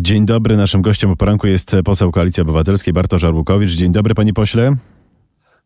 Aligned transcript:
Dzień 0.00 0.26
dobry. 0.26 0.56
Naszym 0.56 0.82
gościem 0.82 1.10
o 1.10 1.16
poranku 1.16 1.46
jest 1.46 1.76
poseł 1.84 2.12
Koalicji 2.12 2.42
Obywatelskiej 2.42 2.92
Bartosz 2.92 3.24
Arłukowicz. 3.24 3.70
Dzień 3.70 3.92
dobry, 3.92 4.14
panie 4.14 4.32
pośle. 4.32 4.74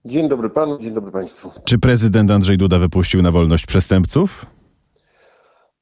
Dzień 0.04 0.29
dobry 0.29 0.50
panu, 0.50 0.79
dzień 0.79 0.95
dobry 0.95 1.12
państwu. 1.12 1.50
Czy 1.64 1.79
prezydent 1.79 2.30
Andrzej 2.30 2.58
Duda 2.58 2.78
wypuścił 2.78 3.22
na 3.22 3.32
wolność 3.32 3.66
przestępców? 3.66 4.46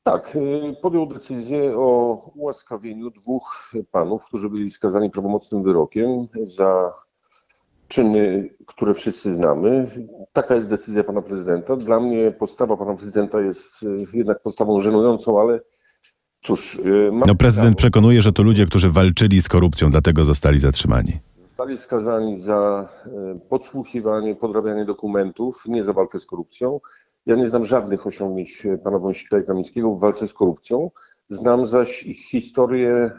Tak, 0.02 0.36
y, 0.36 0.76
podjął 0.82 1.06
decyzję 1.06 1.76
o 1.76 2.20
ułaskawieniu 2.34 3.10
dwóch 3.10 3.72
panów, 3.90 4.24
którzy 4.24 4.50
byli 4.50 4.70
skazani 4.70 5.10
prawomocnym 5.10 5.62
wyrokiem 5.62 6.08
za 6.42 6.92
czyny, 7.88 8.50
które 8.66 8.94
wszyscy 8.94 9.32
znamy. 9.32 9.86
Taka 10.32 10.54
jest 10.54 10.68
decyzja 10.68 11.04
pana 11.04 11.22
prezydenta. 11.22 11.76
Dla 11.76 12.00
mnie 12.00 12.30
postawa 12.30 12.76
pana 12.76 12.94
prezydenta 12.94 13.40
jest 13.40 13.82
y, 13.82 14.04
jednak 14.12 14.42
postawą 14.42 14.80
żenującą, 14.80 15.40
ale 15.40 15.60
cóż. 16.44 16.74
y, 16.74 17.10
No 17.26 17.34
prezydent 17.34 17.76
przekonuje, 17.76 18.22
że 18.22 18.32
to 18.32 18.42
ludzie, 18.42 18.66
którzy 18.66 18.90
walczyli 18.90 19.42
z 19.42 19.48
korupcją, 19.48 19.90
dlatego 19.90 20.24
zostali 20.24 20.58
zatrzymani. 20.58 21.18
Zostali 21.42 21.76
skazani 21.76 22.40
za 22.40 22.88
e, 23.06 23.38
podsłuchiwanie, 23.48 24.34
podrabianie 24.34 24.84
dokumentów, 24.84 25.62
nie 25.66 25.82
za 25.82 25.92
walkę 25.92 26.18
z 26.18 26.26
korupcją. 26.26 26.80
Ja 27.26 27.36
nie 27.36 27.48
znam 27.48 27.64
żadnych 27.64 28.06
osiągnięć 28.06 28.66
e, 28.66 28.78
pana 28.78 28.98
Wąsika 28.98 29.38
i 29.38 29.44
Kamińskiego 29.44 29.90
w 29.90 30.00
walce 30.00 30.28
z 30.28 30.32
korupcją. 30.32 30.90
Znam 31.30 31.66
zaś 31.66 32.02
ich 32.02 32.18
historię 32.18 33.10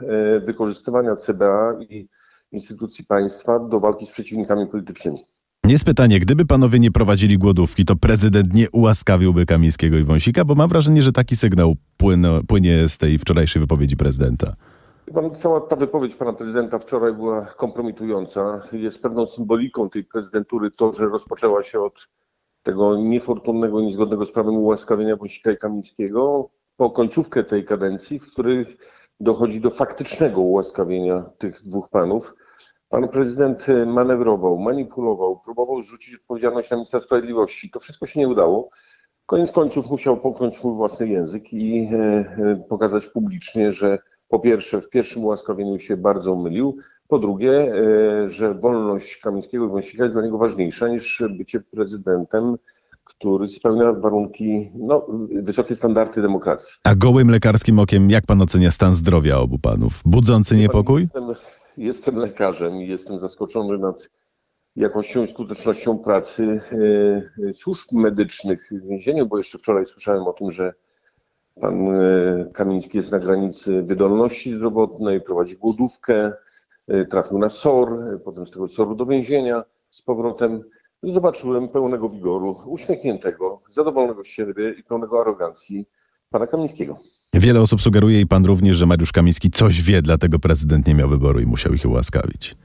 wykorzystywania 0.45 1.15
CBA 1.15 1.73
i 1.89 2.07
instytucji 2.51 3.05
państwa 3.05 3.59
do 3.59 3.79
walki 3.79 4.05
z 4.05 4.09
przeciwnikami 4.09 4.67
politycznymi. 4.67 5.19
Jest 5.67 5.85
pytanie, 5.85 6.19
gdyby 6.19 6.45
panowie 6.45 6.79
nie 6.79 6.91
prowadzili 6.91 7.37
głodówki, 7.37 7.85
to 7.85 7.95
prezydent 7.95 8.53
nie 8.53 8.71
ułaskawiłby 8.71 9.45
Kamińskiego 9.45 9.97
i 9.97 10.03
Wąsika, 10.03 10.45
bo 10.45 10.55
mam 10.55 10.69
wrażenie, 10.69 11.01
że 11.01 11.11
taki 11.11 11.35
sygnał 11.35 11.75
płyno, 11.97 12.41
płynie 12.47 12.89
z 12.89 12.97
tej 12.97 13.17
wczorajszej 13.17 13.59
wypowiedzi 13.59 13.97
prezydenta. 13.97 14.53
Pan, 15.13 15.35
cała 15.35 15.61
ta 15.61 15.75
wypowiedź 15.75 16.15
pana 16.15 16.33
prezydenta 16.33 16.79
wczoraj 16.79 17.13
była 17.13 17.45
kompromitująca. 17.45 18.61
Jest 18.71 19.01
pewną 19.01 19.27
symboliką 19.27 19.89
tej 19.89 20.03
prezydentury 20.03 20.71
to, 20.71 20.93
że 20.93 21.05
rozpoczęła 21.05 21.63
się 21.63 21.81
od 21.81 22.07
tego 22.63 22.97
niefortunnego, 22.97 23.81
niezgodnego 23.81 24.25
z 24.25 24.31
prawem 24.31 24.55
ułaskawienia 24.55 25.15
Wąsika 25.15 25.51
i 25.51 25.57
Kamińskiego 25.57 26.49
po 26.77 26.91
końcówkę 26.91 27.43
tej 27.43 27.65
kadencji, 27.65 28.19
w 28.19 28.31
której 28.31 28.65
dochodzi 29.19 29.61
do 29.61 29.69
faktycznego 29.69 30.41
ułaskawienia 30.41 31.23
tych 31.37 31.61
dwóch 31.63 31.89
panów. 31.89 32.33
Pan 32.95 33.07
prezydent 33.07 33.69
e, 33.69 33.85
manewrował, 33.85 34.57
manipulował, 34.57 35.39
próbował 35.39 35.81
zrzucić 35.81 36.15
odpowiedzialność 36.15 36.69
na 36.69 36.77
ministra 36.77 36.99
sprawiedliwości. 36.99 37.69
To 37.69 37.79
wszystko 37.79 38.05
się 38.05 38.19
nie 38.19 38.27
udało. 38.27 38.69
Koniec 39.25 39.51
końców 39.51 39.89
musiał 39.89 40.17
popchnąć 40.17 40.55
swój 40.55 40.73
własny 40.75 41.07
język 41.07 41.53
i 41.53 41.89
e, 41.91 41.97
e, 41.97 42.63
pokazać 42.69 43.05
publicznie, 43.05 43.71
że 43.71 43.99
po 44.27 44.39
pierwsze 44.39 44.81
w 44.81 44.89
pierwszym 44.89 45.23
ułaskawieniu 45.23 45.79
się 45.79 45.97
bardzo 45.97 46.35
mylił, 46.35 46.77
po 47.07 47.19
drugie, 47.19 47.73
że 48.27 48.53
wolność 48.53 49.17
Kamińskiego 49.17 49.65
i 49.65 49.69
Wąsika 49.69 50.03
jest 50.03 50.15
dla 50.15 50.23
niego 50.23 50.37
ważniejsza 50.37 50.87
niż 50.87 51.23
bycie 51.37 51.59
prezydentem, 51.59 52.55
który 53.03 53.47
spełnia 53.47 53.93
warunki, 53.93 54.71
no, 54.75 55.07
wysokie 55.41 55.75
standardy 55.75 56.21
demokracji. 56.21 56.79
A 56.83 56.95
gołym 56.95 57.31
lekarskim 57.31 57.79
okiem, 57.79 58.09
jak 58.09 58.25
pan 58.25 58.41
ocenia 58.41 58.71
stan 58.71 58.95
zdrowia 58.95 59.37
obu 59.37 59.59
panów? 59.59 60.01
Budzący 60.05 60.57
niepokój? 60.57 61.01
Jestem, 61.01 61.35
jestem 61.77 62.15
lekarzem 62.15 62.81
i 62.81 62.87
jestem 62.87 63.19
zaskoczony 63.19 63.77
nad 63.77 64.09
jakością 64.75 65.23
i 65.23 65.27
skutecznością 65.27 65.97
pracy 65.97 66.61
e, 67.49 67.53
służb 67.53 67.91
medycznych 67.91 68.69
w 68.71 68.87
więzieniu, 68.87 69.25
bo 69.25 69.37
jeszcze 69.37 69.57
wczoraj 69.57 69.85
słyszałem 69.85 70.23
o 70.23 70.33
tym, 70.33 70.51
że 70.51 70.73
pan 71.61 71.95
e, 71.95 72.51
Kamiński 72.53 72.97
jest 72.97 73.11
na 73.11 73.19
granicy 73.19 73.83
wydolności 73.83 74.51
zdrowotnej, 74.51 75.21
prowadzi 75.21 75.57
głodówkę, 75.57 76.33
e, 76.87 77.05
trafił 77.05 77.37
na 77.37 77.49
SOR, 77.49 78.19
potem 78.23 78.45
z 78.45 78.51
tego 78.51 78.67
SOR-u 78.67 78.95
do 78.95 79.05
więzienia 79.05 79.63
z 79.89 80.01
powrotem. 80.01 80.63
Zobaczyłem 81.03 81.69
pełnego 81.69 82.09
wigoru, 82.09 82.55
uśmiechniętego, 82.65 83.61
zadowolonego 83.69 84.23
z 84.23 84.27
siebie 84.27 84.71
i 84.71 84.83
pełnego 84.83 85.21
arogancji 85.21 85.89
pana 86.29 86.47
Kamińskiego. 86.47 86.97
Wiele 87.39 87.61
osób 87.61 87.81
sugeruje 87.81 88.21
i 88.21 88.27
pan 88.27 88.45
również, 88.45 88.77
że 88.77 88.85
Mariusz 88.85 89.11
Kamiński 89.11 89.51
coś 89.51 89.81
wie, 89.81 90.01
dlatego 90.01 90.39
prezydent 90.39 90.87
nie 90.87 90.95
miał 90.95 91.09
wyboru 91.09 91.39
i 91.39 91.45
musiał 91.45 91.73
ich 91.73 91.85
ułaskawić. 91.85 92.55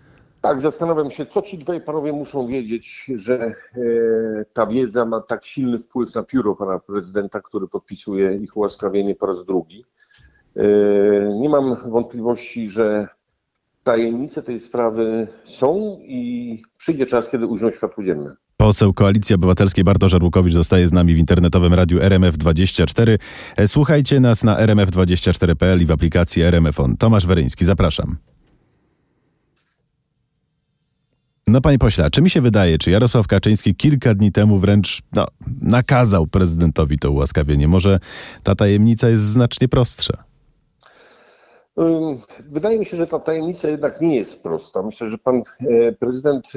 Tak, 0.40 0.60
zastanawiam 0.60 1.10
się, 1.10 1.26
co 1.26 1.42
ci 1.42 1.58
dwaj 1.58 1.80
panowie 1.80 2.12
muszą 2.12 2.46
wiedzieć, 2.46 3.10
że 3.14 3.44
e, 3.44 3.54
ta 4.52 4.66
wiedza 4.66 5.04
ma 5.04 5.20
tak 5.20 5.44
silny 5.44 5.78
wpływ 5.78 6.14
na 6.14 6.22
pióro 6.22 6.56
pana 6.56 6.78
prezydenta, 6.78 7.40
który 7.40 7.68
podpisuje 7.68 8.36
ich 8.36 8.56
ułaskawienie 8.56 9.14
po 9.14 9.26
raz 9.26 9.44
drugi. 9.44 9.84
E, 10.56 10.64
nie 11.40 11.48
mam 11.48 11.76
wątpliwości, 11.90 12.70
że 12.70 13.08
tajemnice 13.82 14.42
tej 14.42 14.60
sprawy 14.60 15.28
są 15.44 15.98
i 16.02 16.62
przyjdzie 16.76 17.06
czas, 17.06 17.28
kiedy 17.28 17.46
ujrzą 17.46 17.70
światło 17.70 18.04
dzienne. 18.04 18.36
Poseł 18.60 18.94
Koalicji 18.94 19.34
Obywatelskiej 19.34 19.84
Bartosz 19.84 20.14
Arłukowicz 20.14 20.52
zostaje 20.52 20.88
z 20.88 20.92
nami 20.92 21.14
w 21.14 21.18
internetowym 21.18 21.74
radiu 21.74 21.98
RMF24. 21.98 23.18
E, 23.56 23.68
Słuchajcie 23.68 24.20
nas 24.20 24.44
na 24.44 24.66
rmf24.pl 24.66 25.82
i 25.82 25.86
w 25.86 25.90
aplikacji 25.90 26.42
RMF 26.42 26.80
On. 26.80 26.96
Tomasz 26.96 27.26
Weryński, 27.26 27.64
zapraszam. 27.64 28.16
No 31.46 31.60
panie 31.60 31.78
pośle, 31.78 32.10
czy 32.10 32.22
mi 32.22 32.30
się 32.30 32.40
wydaje, 32.40 32.78
czy 32.78 32.90
Jarosław 32.90 33.26
Kaczyński 33.26 33.74
kilka 33.74 34.14
dni 34.14 34.32
temu 34.32 34.58
wręcz 34.58 35.02
no, 35.12 35.26
nakazał 35.62 36.26
prezydentowi 36.26 36.98
to 36.98 37.10
ułaskawienie? 37.10 37.68
Może 37.68 38.00
ta 38.42 38.54
tajemnica 38.54 39.08
jest 39.08 39.22
znacznie 39.22 39.68
prostsza. 39.68 40.24
Wydaje 42.50 42.78
mi 42.78 42.86
się, 42.86 42.96
że 42.96 43.06
ta 43.06 43.18
tajemnica 43.18 43.68
jednak 43.68 44.00
nie 44.00 44.16
jest 44.16 44.42
prosta. 44.42 44.82
Myślę, 44.82 45.08
że 45.08 45.18
pan 45.18 45.42
e, 45.60 45.92
prezydent 45.92 46.52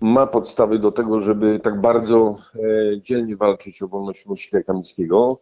ma 0.00 0.26
podstawy 0.26 0.78
do 0.78 0.92
tego, 0.92 1.20
żeby 1.20 1.60
tak 1.62 1.80
bardzo 1.80 2.38
e, 2.54 3.00
dzielnie 3.00 3.36
walczyć 3.36 3.82
o 3.82 3.88
wolność 3.88 4.26
i 4.52 4.64
Kamińskiego. 4.64 5.40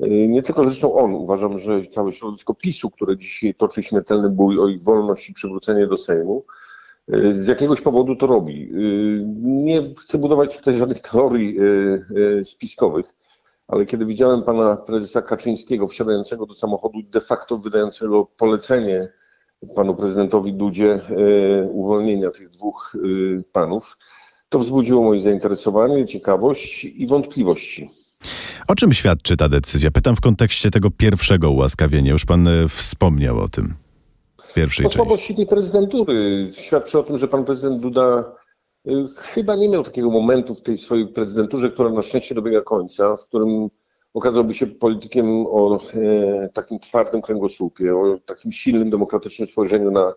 E, 0.00 0.08
Nie 0.08 0.42
tylko 0.42 0.64
zresztą 0.64 0.94
on, 0.94 1.14
uważam, 1.14 1.58
że 1.58 1.86
całe 1.86 2.12
środowisko 2.12 2.54
PiSu, 2.54 2.90
które 2.90 3.16
dzisiaj 3.16 3.54
toczy 3.54 3.82
śmiertelny 3.82 4.30
bój 4.30 4.60
o 4.60 4.68
ich 4.68 4.82
wolność 4.82 5.30
i 5.30 5.32
przywrócenie 5.32 5.86
do 5.86 5.96
Sejmu, 5.96 6.44
e, 7.12 7.32
z 7.32 7.46
jakiegoś 7.46 7.80
powodu 7.80 8.16
to 8.16 8.26
robi. 8.26 8.70
Nie 9.42 9.94
chcę 9.94 10.18
budować 10.18 10.56
tutaj 10.56 10.74
żadnych 10.74 11.00
teorii 11.00 11.58
spiskowych, 12.44 13.14
ale 13.68 13.86
kiedy 13.86 14.06
widziałem 14.06 14.42
pana 14.42 14.76
prezesa 14.76 15.22
Kaczyńskiego 15.22 15.88
wsiadającego 15.88 16.46
do 16.46 16.54
samochodu, 16.54 16.98
de 17.02 17.20
facto 17.20 17.58
wydającego 17.58 18.26
polecenie 18.36 19.08
panu 19.76 19.94
prezydentowi 19.94 20.52
Dudzie 20.52 20.92
e, 20.92 21.00
uwolnienia 21.64 22.30
tych 22.30 22.50
dwóch 22.50 22.96
e, 22.96 22.98
panów, 23.52 23.96
to 24.48 24.58
wzbudziło 24.58 25.02
moje 25.02 25.20
zainteresowanie, 25.20 26.06
ciekawość 26.06 26.84
i 26.84 27.06
wątpliwości. 27.06 27.90
O 28.68 28.74
czym 28.74 28.92
świadczy 28.92 29.36
ta 29.36 29.48
decyzja? 29.48 29.90
Pytam 29.90 30.16
w 30.16 30.20
kontekście 30.20 30.70
tego 30.70 30.90
pierwszego 30.90 31.50
ułaskawienia. 31.50 32.12
Już 32.12 32.24
pan 32.24 32.48
e, 32.48 32.68
wspomniał 32.68 33.38
o 33.40 33.48
tym. 33.48 33.74
Pierwszej 34.54 34.86
O 34.86 34.88
części. 34.88 34.96
słabości 34.96 35.34
tej 35.34 35.46
prezydentury 35.46 36.48
świadczy 36.52 36.98
o 36.98 37.02
tym, 37.02 37.18
że 37.18 37.28
pan 37.28 37.44
prezydent 37.44 37.80
Duda 37.80 38.32
chyba 39.16 39.56
nie 39.56 39.68
miał 39.68 39.82
takiego 39.82 40.10
momentu 40.10 40.54
w 40.54 40.62
tej 40.62 40.78
swojej 40.78 41.08
prezydenturze, 41.08 41.70
która 41.70 41.90
na 41.90 42.02
szczęście 42.02 42.34
dobiega 42.34 42.60
końca, 42.60 43.16
w 43.16 43.26
którym 43.26 43.68
okazałby 44.16 44.54
się 44.54 44.66
politykiem 44.66 45.46
o 45.46 45.80
e, 45.94 46.48
takim 46.48 46.78
twardym 46.78 47.22
kręgosłupie, 47.22 47.96
o 47.96 48.18
takim 48.26 48.52
silnym, 48.52 48.90
demokratycznym 48.90 49.48
spojrzeniu 49.48 49.90
na, 49.90 50.12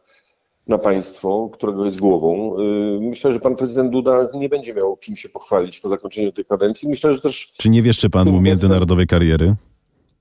na 0.68 0.78
państwo, 0.78 1.50
którego 1.54 1.86
jest 1.86 2.00
głową. 2.00 2.60
Y, 2.60 3.00
myślę, 3.02 3.34
że 3.34 3.40
pan 3.40 3.56
prezydent 3.56 3.92
Duda 3.92 4.28
nie 4.34 4.50
będzie 4.50 4.74
miał 4.74 4.98
czym 4.98 5.16
się 5.16 5.30
pochwalić 5.30 5.80
po 5.80 5.90
zakończeniu 5.90 6.32
tej 6.32 6.46
kadencji. 6.46 6.90
Myślę, 6.90 7.14
że 7.14 7.22
też 7.22 7.54
Czy 7.58 7.70
nie 7.70 7.82
wieszczy 7.82 8.10
pan 8.10 8.30
mu 8.30 8.42
międzynarodowej 8.42 9.08
kariery? 9.08 9.56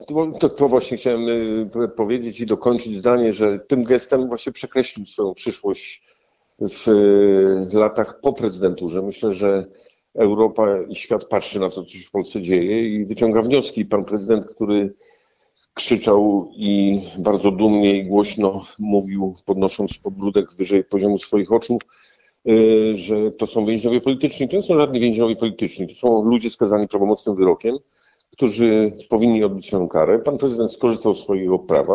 to, 0.06 0.26
to, 0.40 0.48
to 0.48 0.68
właśnie 0.68 0.96
chciałem 0.96 1.28
y, 1.28 1.88
powiedzieć 1.96 2.40
i 2.40 2.46
dokończyć 2.46 2.96
zdanie, 2.96 3.32
że 3.32 3.58
tym 3.58 3.84
gestem 3.84 4.28
właśnie 4.28 4.52
przekreślił 4.52 5.06
swoją 5.06 5.34
przyszłość 5.34 6.02
w 6.60 6.88
latach 7.72 8.20
po 8.20 8.32
prezydenturze. 8.32 9.02
Myślę, 9.02 9.32
że 9.32 9.66
Europa 10.18 10.82
i 10.88 10.94
świat 10.94 11.24
patrzy 11.24 11.60
na 11.60 11.70
to, 11.70 11.84
co 11.84 11.90
się 11.90 12.08
w 12.08 12.10
Polsce 12.10 12.42
dzieje 12.42 12.88
i 12.88 13.04
wyciąga 13.04 13.42
wnioski. 13.42 13.84
Pan 13.84 14.04
prezydent, 14.04 14.46
który 14.46 14.94
krzyczał 15.74 16.50
i 16.56 17.00
bardzo 17.18 17.50
dumnie 17.50 17.98
i 17.98 18.04
głośno 18.04 18.64
mówił, 18.78 19.34
podnosząc 19.46 19.98
podbródek 19.98 20.52
wyżej 20.52 20.84
poziomu 20.84 21.18
swoich 21.18 21.52
oczu, 21.52 21.78
y, 22.48 22.96
że 22.96 23.32
to 23.32 23.46
są 23.46 23.66
więźniowie 23.66 24.00
polityczni. 24.00 24.48
To 24.48 24.56
nie 24.56 24.62
są 24.62 24.76
żadni 24.76 25.00
więźniowie 25.00 25.36
polityczni, 25.36 25.88
to 25.88 25.94
są 25.94 26.22
ludzie 26.22 26.50
skazani 26.50 26.88
prawomocnym 26.88 27.36
wyrokiem, 27.36 27.76
którzy 28.32 28.92
powinni 29.08 29.44
odbyć 29.44 29.66
swoją 29.66 29.88
karę. 29.88 30.18
Pan 30.18 30.38
prezydent 30.38 30.72
skorzystał 30.72 31.14
z 31.14 31.22
swojego 31.22 31.58
prawa, 31.58 31.94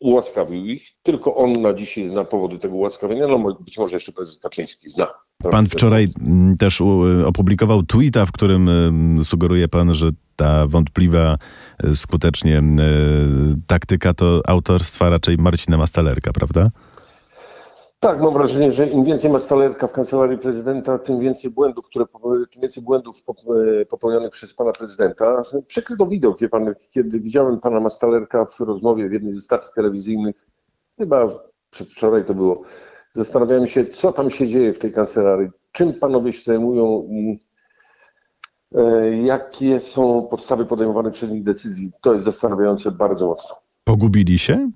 ułaskawił 0.00 0.66
ich. 0.66 0.92
Tylko 1.02 1.34
on 1.34 1.62
na 1.62 1.74
dzisiaj 1.74 2.06
zna 2.06 2.24
powody 2.24 2.58
tego 2.58 2.74
ułaskawienia, 2.74 3.26
no 3.26 3.56
być 3.60 3.78
może 3.78 3.96
jeszcze 3.96 4.12
prezes 4.12 4.38
Kaczyński 4.38 4.88
zna. 4.88 5.08
Pan 5.50 5.66
wczoraj 5.66 6.08
mm, 6.20 6.56
też 6.56 6.80
u- 6.80 7.04
opublikował 7.26 7.82
tweeta, 7.82 8.26
w 8.26 8.32
którym 8.32 8.70
sugeruje 9.24 9.68
pan, 9.68 9.94
że 9.94 10.08
ta 10.36 10.66
wątpliwa 10.66 11.36
e, 11.84 11.96
skutecznie 11.96 12.58
e, 12.58 12.62
taktyka 13.66 14.14
to 14.14 14.40
autorstwa 14.46 15.10
raczej 15.10 15.36
Marcina 15.36 15.76
Mastalerka, 15.76 16.32
prawda? 16.32 16.68
Tak, 18.00 18.20
mam 18.20 18.34
wrażenie, 18.34 18.72
że 18.72 18.86
im 18.86 19.04
więcej 19.04 19.30
ma 19.30 19.38
stalerka 19.38 19.86
w 19.86 19.92
kancelarii 19.92 20.38
prezydenta, 20.38 20.98
tym 20.98 21.20
więcej 21.20 21.50
błędów, 21.50 21.86
które, 21.86 22.04
tym 22.50 22.62
więcej 22.62 22.82
błędów 22.82 23.22
pop- 23.24 23.44
popełnionych 23.88 24.30
przez 24.30 24.54
pana 24.54 24.72
prezydenta. 24.72 25.42
Przykry 25.66 25.96
to 25.96 26.06
widok, 26.06 26.40
wie 26.40 26.48
pan, 26.48 26.74
kiedy 26.90 27.20
widziałem 27.20 27.60
pana 27.60 27.80
Mastalerka 27.80 28.44
w 28.44 28.60
rozmowie 28.60 29.08
w 29.08 29.12
jednej 29.12 29.34
ze 29.34 29.40
stacji 29.40 29.70
telewizyjnych, 29.74 30.46
chyba 30.98 31.28
przedwczoraj 31.70 32.24
to 32.24 32.34
było, 32.34 32.62
zastanawiałem 33.14 33.66
się, 33.66 33.86
co 33.86 34.12
tam 34.12 34.30
się 34.30 34.48
dzieje 34.48 34.72
w 34.74 34.78
tej 34.78 34.92
kancelarii, 34.92 35.48
czym 35.72 35.92
panowie 35.92 36.32
się 36.32 36.42
zajmują 36.44 37.06
i 37.10 37.38
e, 38.74 39.16
jakie 39.16 39.80
są 39.80 40.22
podstawy 40.30 40.66
podejmowanych 40.66 41.12
przez 41.12 41.30
nich 41.30 41.42
decyzji. 41.42 41.92
To 42.00 42.12
jest 42.14 42.24
zastanawiające 42.24 42.90
bardzo 42.90 43.26
mocno. 43.26 43.56
Pogubili 43.84 44.38
się? 44.38 44.70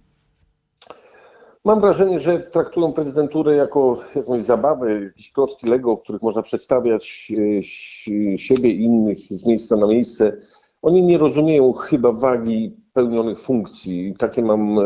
Mam 1.65 1.81
wrażenie, 1.81 2.19
że 2.19 2.38
traktują 2.41 2.93
prezydenturę 2.93 3.56
jako 3.56 3.99
jakąś 4.15 4.43
zabawę, 4.43 5.03
jakieś 5.05 5.32
klocki 5.32 5.67
Lego, 5.67 5.97
w 5.97 6.03
których 6.03 6.23
można 6.23 6.43
przedstawiać 6.43 7.32
e, 7.59 7.62
si- 7.62 8.39
siebie 8.39 8.71
i 8.71 8.85
innych 8.85 9.19
z 9.19 9.47
miejsca 9.47 9.77
na 9.77 9.87
miejsce. 9.87 10.37
Oni 10.82 11.03
nie 11.03 11.19
rozumieją 11.19 11.73
chyba 11.73 12.12
wagi 12.12 12.77
pełnionych 12.93 13.41
funkcji. 13.41 14.15
Takie 14.19 14.43
mam 14.43 14.79
e, 14.79 14.82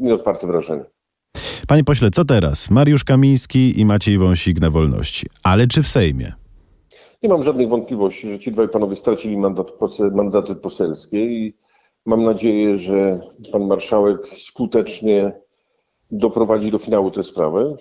nieodparte 0.00 0.46
wrażenie. 0.46 0.84
Panie 1.66 1.84
pośle, 1.84 2.10
co 2.10 2.24
teraz? 2.24 2.70
Mariusz 2.70 3.04
Kamiński 3.04 3.80
i 3.80 3.84
Maciej 3.84 4.18
Wąsik 4.18 4.60
na 4.60 4.70
wolności. 4.70 5.26
Ale 5.42 5.66
czy 5.66 5.82
w 5.82 5.88
Sejmie? 5.88 6.32
Nie 7.22 7.28
mam 7.28 7.42
żadnych 7.42 7.68
wątpliwości, 7.68 8.28
że 8.30 8.38
ci 8.38 8.52
dwaj 8.52 8.68
panowie 8.68 8.96
stracili 8.96 9.36
mandat, 9.36 9.72
mandaty 10.12 10.54
poselskie 10.54 11.26
i 11.26 11.54
mam 12.06 12.24
nadzieję, 12.24 12.76
że 12.76 13.20
pan 13.52 13.66
marszałek 13.66 14.18
skutecznie 14.38 15.32
doprowadzi 16.10 16.70
do 16.70 16.78
finału 16.78 17.10
tę 17.10 17.22
sprawę. 17.22 17.76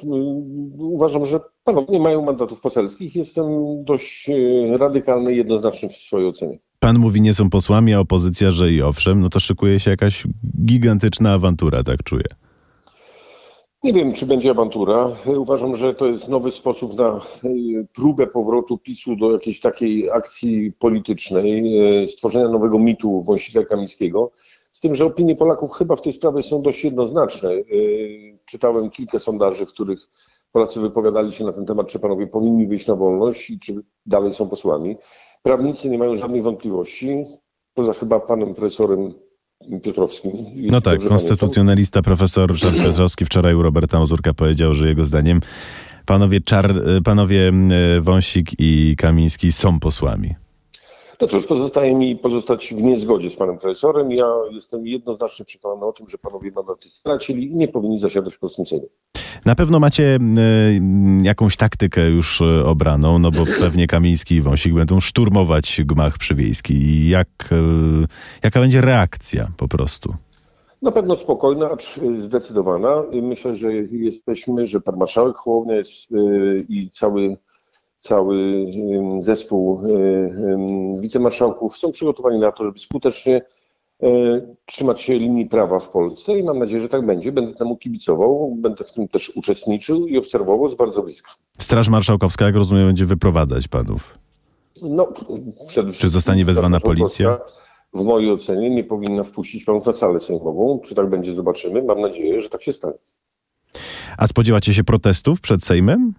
Uważam, 0.77 1.25
że 1.25 1.39
panowie 1.63 1.87
nie 1.89 1.99
mają 1.99 2.25
mandatów 2.25 2.61
poselskich. 2.61 3.15
Jestem 3.15 3.45
dość 3.83 4.29
e, 4.29 4.77
radykalny 4.77 5.33
i 5.33 5.37
jednoznaczny 5.37 5.89
w 5.89 5.95
swojej 5.95 6.27
ocenie. 6.27 6.59
Pan 6.79 6.99
mówi, 6.99 7.21
nie 7.21 7.33
są 7.33 7.49
posłami, 7.49 7.93
a 7.93 7.99
opozycja, 7.99 8.51
że 8.51 8.71
i 8.71 8.81
owszem, 8.81 9.19
no 9.19 9.29
to 9.29 9.39
szykuje 9.39 9.79
się 9.79 9.91
jakaś 9.91 10.23
gigantyczna 10.65 11.33
awantura, 11.33 11.83
tak 11.83 12.03
czuję. 12.03 12.25
Nie 13.85 13.93
wiem, 13.93 14.13
czy 14.13 14.25
będzie 14.25 14.51
awantura. 14.51 15.11
Uważam, 15.37 15.75
że 15.75 15.93
to 15.93 16.07
jest 16.07 16.27
nowy 16.27 16.51
sposób 16.51 16.97
na 16.97 17.07
e, 17.07 17.19
próbę 17.93 18.27
powrotu 18.27 18.77
PiSu 18.77 19.15
do 19.15 19.31
jakiejś 19.31 19.59
takiej 19.59 20.11
akcji 20.11 20.71
politycznej, 20.71 21.77
e, 22.03 22.07
stworzenia 22.07 22.47
nowego 22.47 22.79
mitu 22.79 23.23
Wąsika 23.23 23.65
Kamińskiego. 23.65 24.31
Z 24.71 24.79
tym, 24.79 24.95
że 24.95 25.05
opinie 25.05 25.35
Polaków 25.35 25.71
chyba 25.71 25.95
w 25.95 26.01
tej 26.01 26.13
sprawie 26.13 26.43
są 26.43 26.61
dość 26.61 26.83
jednoznaczne. 26.83 27.51
E, 27.51 27.63
Czytałem 28.45 28.89
kilka 28.89 29.19
sondaży, 29.19 29.65
w 29.65 29.73
których 29.73 29.99
Polacy 30.51 30.79
wypowiadali 30.79 31.31
się 31.31 31.43
na 31.43 31.53
ten 31.53 31.65
temat, 31.65 31.87
czy 31.87 31.99
panowie 31.99 32.27
powinni 32.27 32.67
wyjść 32.67 32.87
na 32.87 32.95
wolność 32.95 33.49
i 33.49 33.59
czy 33.59 33.73
dalej 34.05 34.33
są 34.33 34.49
posłami. 34.49 34.95
Prawnicy 35.43 35.89
nie 35.89 35.97
mają 35.97 36.15
żadnych 36.15 36.43
wątpliwości, 36.43 37.25
poza 37.73 37.93
chyba 37.93 38.19
panem 38.19 38.55
profesorem 38.55 39.13
Piotrowskim. 39.83 40.31
No 40.55 40.81
tak, 40.81 40.99
konstytucjonalista 41.09 42.01
profesor 42.01 42.51
Ryszard 42.51 42.77
Piotrowski 42.77 43.25
wczoraj 43.25 43.55
u 43.55 43.61
Roberta 43.61 43.99
Mazurka 43.99 44.33
powiedział, 44.33 44.73
że 44.73 44.87
jego 44.87 45.05
zdaniem 45.05 45.41
panowie, 46.05 46.41
Czar, 46.41 46.73
panowie 47.03 47.51
e, 47.97 48.01
Wąsik 48.01 48.51
i 48.59 48.95
Kamiński 48.97 49.51
są 49.51 49.79
posłami. 49.79 50.35
No 51.21 51.27
cóż, 51.27 51.45
pozostaje 51.45 51.95
mi 51.95 52.15
pozostać 52.15 52.73
w 52.77 52.81
niezgodzie 52.81 53.29
z 53.29 53.35
panem 53.35 53.57
profesorem. 53.57 54.11
Ja 54.11 54.27
jestem 54.51 54.87
jednoznacznie 54.87 55.45
przekonany 55.45 55.85
o 55.85 55.93
tym, 55.93 56.09
że 56.09 56.17
panowie 56.17 56.51
mandaty 56.51 56.89
stracili 56.89 57.51
i 57.51 57.55
nie 57.55 57.67
powinni 57.67 57.99
zasiadać 57.99 58.35
w 58.35 58.39
polskim 58.39 58.65
Sejmie. 58.65 58.87
Na 59.45 59.55
pewno 59.55 59.79
macie 59.79 60.03
e, 60.15 60.19
jakąś 61.21 61.57
taktykę 61.57 62.09
już 62.09 62.41
e, 62.41 62.65
obraną, 62.65 63.19
no 63.19 63.31
bo 63.31 63.45
pewnie 63.59 63.87
Kamiński 63.87 64.35
i 64.35 64.41
Wąsik 64.41 64.73
będą 64.73 64.99
szturmować 64.99 65.81
gmach 65.85 66.17
przywiejski. 66.17 67.09
Jak, 67.09 67.27
e, 67.51 67.55
jaka 68.43 68.59
będzie 68.59 68.81
reakcja 68.81 69.51
po 69.57 69.67
prostu? 69.67 70.15
Na 70.81 70.91
pewno 70.91 71.15
spokojna, 71.15 71.71
acz 71.71 71.99
zdecydowana. 72.17 73.03
Myślę, 73.21 73.55
że 73.55 73.73
jesteśmy, 73.73 74.67
że 74.67 74.81
pan 74.81 74.97
marszałek 74.97 75.35
Hołownia 75.35 75.75
jest 75.75 76.11
y, 76.11 76.65
i 76.69 76.89
cały, 76.89 77.37
cały 77.97 78.65
zespół 79.19 79.81
y, 79.85 81.01
wicemarszałków 81.01 81.77
są 81.77 81.91
przygotowani 81.91 82.39
na 82.39 82.51
to, 82.51 82.63
żeby 82.63 82.79
skutecznie 82.79 83.41
y, 84.03 84.55
trzymać 84.65 85.01
się 85.01 85.13
linii 85.13 85.45
prawa 85.45 85.79
w 85.79 85.89
Polsce 85.89 86.39
i 86.39 86.43
mam 86.43 86.59
nadzieję, 86.59 86.79
że 86.81 86.89
tak 86.89 87.05
będzie. 87.05 87.31
Będę 87.31 87.53
temu 87.53 87.77
kibicował, 87.77 88.55
będę 88.57 88.83
w 88.83 88.91
tym 88.91 89.07
też 89.07 89.31
uczestniczył 89.35 90.07
i 90.07 90.17
obserwował 90.17 90.69
z 90.69 90.75
bardzo 90.75 91.03
bliska. 91.03 91.31
Straż 91.57 91.89
Marszałkowska, 91.89 92.45
jak 92.45 92.55
rozumiem, 92.55 92.87
będzie 92.87 93.05
wyprowadzać 93.05 93.67
panów. 93.67 94.17
No, 94.81 95.07
przede 95.67 95.89
wszystkim 95.89 96.09
zostanie 96.09 96.45
wezwana 96.45 96.79
policja? 96.79 97.37
W 97.93 98.03
mojej 98.03 98.31
ocenie 98.31 98.69
nie 98.69 98.83
powinna 98.83 99.23
wpuścić 99.23 99.63
panów 99.63 99.85
na 99.85 99.93
salę 99.93 100.19
sejmową. 100.19 100.79
Czy 100.83 100.95
tak 100.95 101.09
będzie, 101.09 101.33
zobaczymy. 101.33 101.83
Mam 101.83 102.01
nadzieję, 102.01 102.39
że 102.39 102.49
tak 102.49 102.63
się 102.63 102.73
stanie. 102.73 102.97
A 104.17 104.27
spodziewacie 104.27 104.73
się 104.73 104.83
protestów 104.83 105.41
przed 105.41 105.63
Sejmem? 105.63 106.13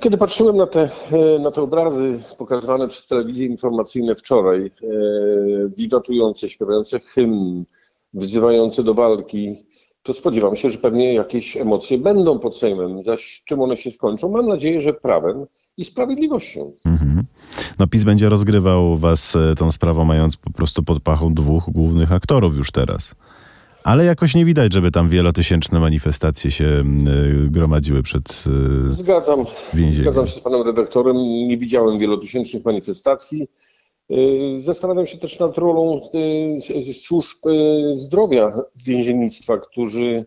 Kiedy 0.00 0.18
patrzyłem 0.18 0.56
na 0.56 0.66
te, 0.66 0.90
na 1.40 1.50
te 1.50 1.62
obrazy 1.62 2.20
pokazywane 2.38 2.88
przez 2.88 3.06
telewizje 3.06 3.46
informacyjne 3.46 4.14
wczoraj, 4.14 4.66
e, 4.66 4.70
wiwatujące, 5.76 6.48
śpiewające 6.48 7.00
hymn, 7.00 7.64
wzywające 8.14 8.82
do 8.82 8.94
walki, 8.94 9.66
to 10.02 10.14
spodziewam 10.14 10.56
się, 10.56 10.70
że 10.70 10.78
pewnie 10.78 11.14
jakieś 11.14 11.56
emocje 11.56 11.98
będą 11.98 12.38
pod 12.38 12.56
Sejmem. 12.56 13.04
Zaś 13.04 13.42
czym 13.44 13.60
one 13.60 13.76
się 13.76 13.90
skończą? 13.90 14.28
Mam 14.28 14.48
nadzieję, 14.48 14.80
że 14.80 14.92
prawem 14.92 15.46
i 15.76 15.84
sprawiedliwością. 15.84 16.72
Mhm. 16.86 17.22
No 17.78 17.86
PiS 17.86 18.04
będzie 18.04 18.28
rozgrywał 18.28 18.96
was 18.96 19.36
e, 19.36 19.54
tą 19.54 19.72
sprawą, 19.72 20.04
mając 20.04 20.36
po 20.36 20.50
prostu 20.50 20.82
pod 20.82 21.02
pachą 21.02 21.34
dwóch 21.34 21.70
głównych 21.70 22.12
aktorów 22.12 22.56
już 22.56 22.70
teraz. 22.70 23.14
Ale 23.84 24.04
jakoś 24.04 24.34
nie 24.34 24.44
widać, 24.44 24.72
żeby 24.72 24.90
tam 24.90 25.08
wielotysięczne 25.08 25.80
manifestacje 25.80 26.50
się 26.50 26.64
m, 26.66 27.04
e, 27.08 27.50
gromadziły 27.50 28.02
przed 28.02 28.44
e, 28.86 28.90
Zgadzam, 28.90 29.44
więzieniem. 29.74 30.02
zgadzam 30.12 30.26
się 30.26 30.32
z 30.32 30.40
panem 30.40 30.62
redaktorem. 30.62 31.16
Nie 31.48 31.56
widziałem 31.58 31.98
wielotysięcznych 31.98 32.64
manifestacji. 32.64 33.48
Yy, 34.08 34.60
Zastanawiam 34.60 35.06
się 35.06 35.18
też 35.18 35.38
nad 35.38 35.58
rolą 35.58 36.00
służb 36.92 37.38
zdrowia 37.94 38.52
więziennictwa, 38.86 39.58
którzy 39.58 40.26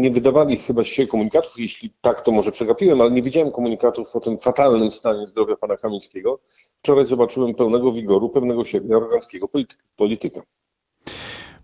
nie 0.00 0.10
wydawali 0.10 0.56
chyba 0.56 0.84
się 0.84 1.06
komunikatów, 1.06 1.52
jeśli 1.58 1.90
tak, 2.00 2.20
to 2.20 2.30
może 2.32 2.52
przegapiłem, 2.52 3.00
ale 3.00 3.10
nie 3.10 3.22
widziałem 3.22 3.52
komunikatów 3.52 4.16
o 4.16 4.20
tym 4.20 4.38
fatalnym 4.38 4.90
stanie 4.90 5.26
zdrowia 5.26 5.56
pana 5.56 5.76
Kamińskiego. 5.76 6.40
Wczoraj 6.76 7.04
zobaczyłem 7.04 7.54
pełnego 7.54 7.92
wigoru, 7.92 8.28
pewnego 8.28 8.64
siebie, 8.64 8.96
aroganckiego 8.96 9.48
polityka. 9.96 10.40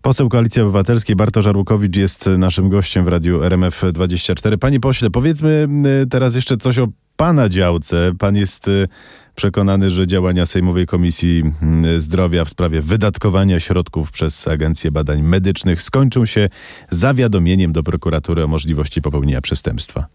Poseł 0.01 0.29
Koalicji 0.29 0.61
Obywatelskiej 0.61 1.15
Bartosz 1.15 1.45
Arłukowicz 1.45 1.95
jest 1.95 2.25
naszym 2.37 2.69
gościem 2.69 3.05
w 3.05 3.07
radiu 3.07 3.39
RMF24. 3.39 4.57
Panie 4.57 4.79
pośle, 4.79 5.09
powiedzmy 5.09 5.67
y, 6.03 6.07
teraz 6.07 6.35
jeszcze 6.35 6.57
coś 6.57 6.79
o 6.79 6.87
pana 7.15 7.49
działce. 7.49 8.11
Pan 8.19 8.35
jest 8.35 8.67
y, 8.67 8.87
przekonany, 9.35 9.91
że 9.91 10.07
działania 10.07 10.45
Sejmowej 10.45 10.85
Komisji 10.85 11.43
y, 11.85 11.99
Zdrowia 11.99 12.45
w 12.45 12.49
sprawie 12.49 12.81
wydatkowania 12.81 13.59
środków 13.59 14.11
przez 14.11 14.47
Agencję 14.47 14.91
Badań 14.91 15.21
Medycznych 15.21 15.81
skończą 15.81 16.25
się 16.25 16.49
zawiadomieniem 16.91 17.71
do 17.71 17.83
prokuratury 17.83 18.43
o 18.43 18.47
możliwości 18.47 19.01
popełnienia 19.01 19.41
przestępstwa. 19.41 20.07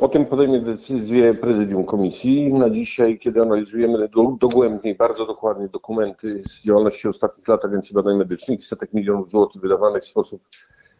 O 0.00 0.08
tym 0.08 0.26
podejmie 0.26 0.60
decyzję 0.60 1.34
prezydium 1.34 1.84
komisji. 1.84 2.52
Na 2.52 2.70
dzisiaj, 2.70 3.18
kiedy 3.18 3.42
analizujemy 3.42 4.08
do- 4.08 4.36
dogłębnie, 4.40 4.94
bardzo 4.94 5.26
dokładnie 5.26 5.68
dokumenty 5.68 6.42
z 6.48 6.62
działalności 6.62 7.08
ostatnich 7.08 7.48
lat 7.48 7.64
Agencji 7.64 7.94
Badań 7.94 8.16
Medycznych, 8.16 8.64
setek 8.64 8.92
milionów 8.92 9.30
złotych 9.30 9.62
wydawanych 9.62 10.02
w 10.02 10.06
sposób 10.06 10.42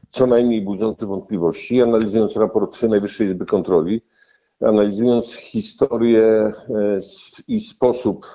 co 0.09 0.27
najmniej 0.27 0.63
budzący 0.63 1.07
wątpliwości, 1.07 1.83
analizując 1.83 2.37
raport 2.37 2.83
Najwyższej 2.83 3.27
Izby 3.27 3.47
Kontroli, 3.47 4.03
analizując 4.61 5.35
historię 5.35 6.23
e, 6.25 6.53
i 7.49 7.61
sposób 7.61 8.27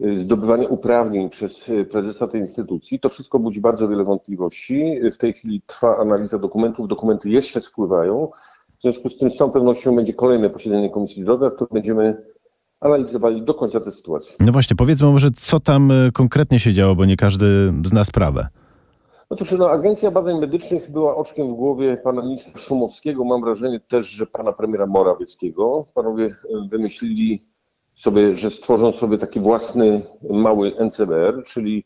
e, 0.00 0.14
zdobywania 0.14 0.68
uprawnień 0.68 1.30
przez 1.30 1.68
e, 1.68 1.84
prezesa 1.84 2.28
tej 2.28 2.40
instytucji, 2.40 3.00
to 3.00 3.08
wszystko 3.08 3.38
budzi 3.38 3.60
bardzo 3.60 3.88
wiele 3.88 4.04
wątpliwości. 4.04 5.00
W 5.12 5.16
tej 5.16 5.32
chwili 5.32 5.62
trwa 5.66 5.98
analiza 5.98 6.38
dokumentów, 6.38 6.88
dokumenty 6.88 7.30
jeszcze 7.30 7.60
spływają. 7.60 8.28
W 8.80 8.82
związku 8.82 9.10
z 9.10 9.16
tym 9.16 9.30
z 9.30 9.36
całą 9.36 9.50
pewnością 9.50 9.96
będzie 9.96 10.14
kolejne 10.14 10.50
posiedzenie 10.50 10.90
Komisji 10.90 11.22
Zdrowia, 11.22 11.50
w 11.50 11.54
którym 11.54 11.68
będziemy 11.72 12.22
analizowali 12.80 13.42
do 13.42 13.54
końca 13.54 13.80
tę 13.80 13.92
sytuację. 13.92 14.36
No 14.40 14.52
właśnie, 14.52 14.76
powiedzmy 14.76 15.08
może, 15.12 15.30
co 15.30 15.60
tam 15.60 15.90
y, 15.90 16.12
konkretnie 16.12 16.58
się 16.58 16.72
działo, 16.72 16.94
bo 16.94 17.04
nie 17.04 17.16
każdy 17.16 17.72
zna 17.84 18.04
sprawę. 18.04 18.48
Otóż 19.30 19.52
no, 19.52 19.70
Agencja 19.70 20.10
Badań 20.10 20.40
Medycznych 20.40 20.90
była 20.90 21.16
oczkiem 21.16 21.48
w 21.48 21.54
głowie 21.54 21.96
pana 21.96 22.22
ministra 22.22 22.58
Szumowskiego, 22.58 23.24
mam 23.24 23.40
wrażenie 23.40 23.80
też, 23.80 24.06
że 24.06 24.26
pana 24.26 24.52
premiera 24.52 24.86
Morawieckiego. 24.86 25.84
Panowie 25.94 26.34
wymyślili 26.70 27.40
sobie, 27.94 28.36
że 28.36 28.50
stworzą 28.50 28.92
sobie 28.92 29.18
taki 29.18 29.40
własny 29.40 30.02
mały 30.30 30.72
NCBR, 30.78 31.44
czyli 31.44 31.84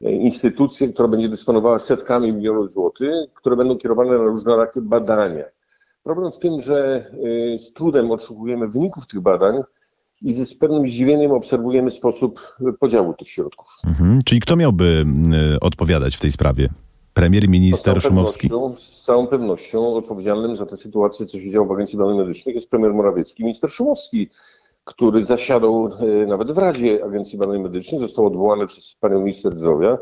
instytucję, 0.00 0.88
która 0.88 1.08
będzie 1.08 1.28
dysponowała 1.28 1.78
setkami 1.78 2.32
milionów 2.32 2.72
złotych, 2.72 3.12
które 3.34 3.56
będą 3.56 3.78
kierowane 3.78 4.10
na 4.10 4.24
różnorakie 4.24 4.80
badania. 4.80 5.44
Problem 6.08 6.32
w 6.32 6.38
tym, 6.38 6.60
że 6.60 7.10
y, 7.54 7.58
z 7.58 7.72
trudem 7.72 8.10
odszukujemy 8.10 8.68
wyników 8.68 9.06
tych 9.06 9.20
badań 9.20 9.62
i 10.22 10.32
z 10.32 10.54
pewnym 10.54 10.86
zdziwieniem 10.86 11.30
obserwujemy 11.30 11.90
sposób 11.90 12.56
podziału 12.80 13.14
tych 13.14 13.28
środków. 13.28 13.66
Mhm. 13.86 14.22
Czyli 14.24 14.40
kto 14.40 14.56
miałby 14.56 15.04
y, 15.54 15.60
odpowiadać 15.60 16.16
w 16.16 16.20
tej 16.20 16.30
sprawie? 16.30 16.68
Premier 17.14 17.44
i 17.44 17.48
minister 17.48 18.02
Szumowski? 18.02 18.50
Z 18.78 19.02
całą 19.02 19.26
pewnością 19.26 19.94
odpowiedzialnym 19.94 20.56
za 20.56 20.66
tę 20.66 20.76
sytuację, 20.76 21.26
co 21.26 21.38
się 21.38 21.50
działo 21.50 21.66
w 21.66 21.72
Agencji 21.72 21.98
Badań 21.98 22.16
Medycznych, 22.16 22.54
jest 22.54 22.70
premier 22.70 22.94
Morawiecki 22.94 23.42
minister 23.42 23.70
Szumowski, 23.70 24.28
który 24.84 25.24
zasiadał 25.24 25.86
y, 25.86 26.26
nawet 26.26 26.52
w 26.52 26.58
Radzie 26.58 27.04
Agencji 27.04 27.38
Badań 27.38 27.62
Medycznych, 27.62 28.00
został 28.00 28.26
odwołany 28.26 28.66
przez 28.66 28.96
panią 29.00 29.20
minister 29.20 29.56
zdrowia 29.56 29.98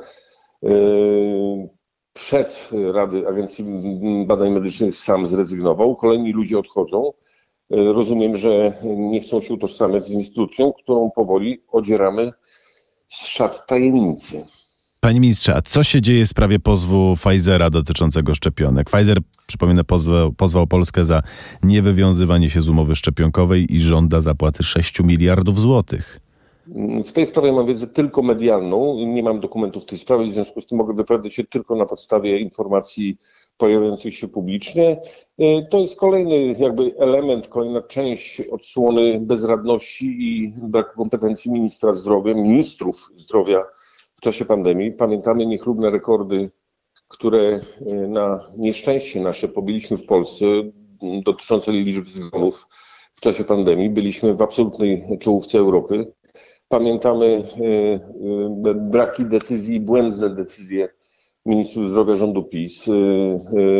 przed 2.16 2.70
Rady 2.92 3.28
Agencji 3.28 3.64
Badań 4.26 4.50
Medycznych 4.50 4.96
sam 4.96 5.26
zrezygnował, 5.26 5.96
kolejni 5.96 6.32
ludzie 6.32 6.58
odchodzą. 6.58 7.12
Rozumiem, 7.70 8.36
że 8.36 8.72
nie 8.84 9.20
chcą 9.20 9.40
się 9.40 9.54
utożsamiać 9.54 10.06
z 10.06 10.10
instytucją, 10.10 10.72
którą 10.72 11.10
powoli 11.10 11.62
odzieramy 11.72 12.32
z 13.08 13.26
szat 13.26 13.66
tajemnicy. 13.66 14.42
Panie 15.00 15.20
ministrze, 15.20 15.56
a 15.56 15.62
co 15.62 15.82
się 15.82 16.00
dzieje 16.00 16.26
w 16.26 16.28
sprawie 16.28 16.58
pozwu 16.58 17.14
Pfizera 17.16 17.70
dotyczącego 17.70 18.34
szczepionek? 18.34 18.90
Pfizer, 18.90 19.18
przypomnę, 19.46 19.84
pozwał, 19.84 20.32
pozwał 20.32 20.66
Polskę 20.66 21.04
za 21.04 21.22
niewywiązywanie 21.62 22.50
się 22.50 22.60
z 22.60 22.68
umowy 22.68 22.96
szczepionkowej 22.96 23.74
i 23.74 23.80
żąda 23.80 24.20
zapłaty 24.20 24.62
6 24.62 25.00
miliardów 25.00 25.60
złotych. 25.60 26.20
W 27.04 27.12
tej 27.12 27.26
sprawie 27.26 27.52
mam 27.52 27.66
wiedzę 27.66 27.86
tylko 27.86 28.22
medialną, 28.22 28.96
nie 28.98 29.22
mam 29.22 29.40
dokumentów 29.40 29.82
w 29.82 29.86
tej 29.86 29.98
sprawie, 29.98 30.24
w 30.24 30.34
związku 30.34 30.60
z 30.60 30.66
tym 30.66 30.78
mogę 30.78 30.94
wypowiadać 30.94 31.34
się 31.34 31.44
tylko 31.44 31.76
na 31.76 31.86
podstawie 31.86 32.38
informacji 32.38 33.16
pojawiających 33.56 34.14
się 34.14 34.28
publicznie. 34.28 35.00
E, 35.38 35.66
to 35.66 35.78
jest 35.78 35.96
kolejny 35.96 36.54
jakby 36.58 36.94
element, 36.98 37.48
kolejna 37.48 37.82
część 37.82 38.40
odsłony 38.40 39.20
bezradności 39.20 40.06
i 40.06 40.52
braku 40.62 40.96
kompetencji 40.96 41.50
ministra 41.50 41.92
zdrowia, 41.92 42.34
ministrów 42.34 43.10
zdrowia 43.16 43.64
w 44.14 44.20
czasie 44.20 44.44
pandemii. 44.44 44.92
Pamiętamy 44.92 45.46
niechlubne 45.46 45.90
rekordy, 45.90 46.50
które 47.08 47.40
e, 47.40 47.94
na 47.94 48.44
nieszczęście 48.58 49.20
nasze 49.20 49.48
pobiliśmy 49.48 49.96
w 49.96 50.06
Polsce 50.06 50.46
dotyczące 51.22 51.72
liczby 51.72 52.10
zgonów 52.10 52.66
w 53.14 53.20
czasie 53.20 53.44
pandemii. 53.44 53.90
Byliśmy 53.90 54.34
w 54.34 54.42
absolutnej 54.42 55.04
czołówce 55.20 55.58
Europy. 55.58 56.12
Pamiętamy 56.68 57.26
e, 57.26 57.64
e, 58.70 58.74
braki 58.74 59.24
decyzji, 59.24 59.80
błędne 59.80 60.30
decyzje 60.30 60.88
ministrów 61.46 61.88
zdrowia 61.88 62.14
rządu 62.14 62.44
PiS, 62.44 62.88
e, 62.88 62.92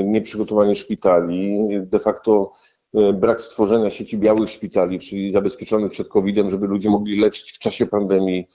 nieprzygotowanie 0.04 0.74
szpitali, 0.74 1.58
de 1.80 1.98
facto 1.98 2.52
brak 3.14 3.42
stworzenia 3.42 3.90
sieci 3.90 4.18
białych 4.18 4.50
szpitali, 4.50 4.98
czyli 4.98 5.32
zabezpieczonych 5.32 5.90
przed 5.90 6.08
COVID-em, 6.08 6.50
żeby 6.50 6.66
ludzie 6.66 6.90
mogli 6.90 7.20
leczyć 7.20 7.52
w 7.52 7.58
czasie 7.58 7.86
pandemii, 7.86 8.46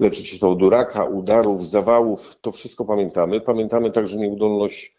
leczyć 0.00 0.26
się 0.28 0.36
z 0.36 0.38
powodu 0.38 0.70
raka, 0.70 1.04
udarów, 1.04 1.68
zawałów. 1.68 2.36
To 2.40 2.52
wszystko 2.52 2.84
pamiętamy. 2.84 3.40
Pamiętamy 3.40 3.90
także 3.90 4.16
nieudolność 4.16 4.96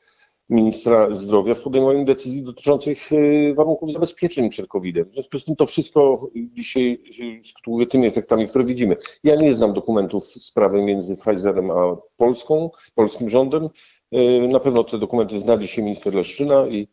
ministra 0.49 1.13
zdrowia 1.13 1.53
w 1.53 1.61
podejmowaniu 1.61 2.05
decyzji 2.05 2.43
dotyczących 2.43 3.11
y, 3.11 3.53
warunków 3.57 3.91
zabezpieczeń 3.91 4.49
przed 4.49 4.67
COVID-em. 4.67 5.09
W 5.09 5.13
związku 5.13 5.39
z 5.39 5.45
tym 5.45 5.55
to 5.55 5.65
wszystko 5.65 6.29
dzisiaj 6.53 7.03
skutkuje 7.43 7.87
tymi 7.87 8.07
efektami, 8.07 8.47
które 8.47 8.65
widzimy. 8.65 8.95
Ja 9.23 9.35
nie 9.35 9.53
znam 9.53 9.73
dokumentów 9.73 10.25
sprawy 10.25 10.83
między 10.83 11.15
Pfizerem 11.15 11.71
a 11.71 11.97
Polską, 12.17 12.69
polskim 12.95 13.29
rządem. 13.29 13.69
Y, 14.15 14.47
na 14.47 14.59
pewno 14.59 14.83
te 14.83 14.99
dokumenty 14.99 15.39
zna 15.39 15.57
dzisiaj 15.57 15.83
minister 15.83 16.13
Leszczyna 16.13 16.67
i 16.67 16.87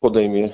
podejmie 0.00 0.50